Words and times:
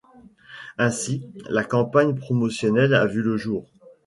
Ainsi, 0.79 1.31
la 1.47 1.63
campagne 1.63 2.15
promotionnelle 2.15 2.95
a 2.95 3.05
vu 3.05 3.21
le 3.21 3.37
jour. 3.37 3.69